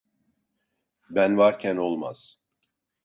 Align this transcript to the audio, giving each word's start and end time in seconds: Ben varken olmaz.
Ben 1.09 1.37
varken 1.37 1.77
olmaz. 1.77 2.39